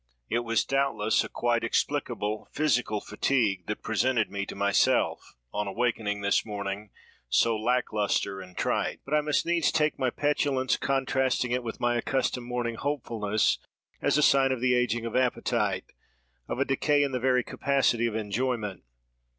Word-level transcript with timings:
It 0.31 0.39
was 0.39 0.65
doubtless 0.65 1.23
a 1.23 1.29
quite 1.29 1.63
explicable, 1.63 2.47
physical 2.51 3.01
fatigue 3.01 3.67
that 3.67 3.83
presented 3.83 4.31
me 4.31 4.47
to 4.47 4.55
myself, 4.55 5.35
on 5.53 5.67
awaking 5.67 6.21
this 6.21 6.43
morning, 6.43 6.89
so 7.29 7.55
lack 7.55 7.93
lustre 7.93 8.41
and 8.41 8.57
trite. 8.57 9.01
But 9.05 9.13
I 9.13 9.21
must 9.21 9.45
needs 9.45 9.71
take 9.71 9.99
my 9.99 10.09
petulance, 10.09 10.75
contrasting 10.75 11.51
it 11.51 11.61
with 11.61 11.79
my 11.79 11.97
accustomed 11.97 12.47
morning 12.47 12.77
hopefulness, 12.77 13.59
as 14.01 14.17
a 14.17 14.23
sign 14.23 14.51
of 14.51 14.59
the 14.59 14.73
ageing 14.73 15.05
of 15.05 15.15
appetite, 15.15 15.85
of 16.47 16.57
a 16.57 16.65
decay 16.65 17.03
in 17.03 17.11
the 17.11 17.19
very 17.19 17.43
capacity 17.43 18.07
of 18.07 18.15
enjoyment. 18.15 18.81